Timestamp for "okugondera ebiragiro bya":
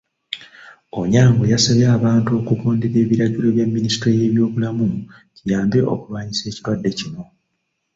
2.39-3.65